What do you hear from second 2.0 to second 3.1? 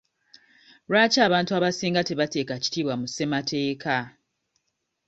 tebateeka kitiibwa mu